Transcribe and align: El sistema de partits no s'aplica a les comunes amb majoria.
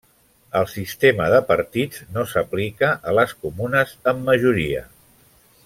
El 0.59 0.63
sistema 0.69 1.27
de 1.33 1.41
partits 1.49 2.01
no 2.15 2.25
s'aplica 2.31 2.91
a 3.11 3.13
les 3.19 3.37
comunes 3.45 3.95
amb 4.13 4.25
majoria. 4.31 4.83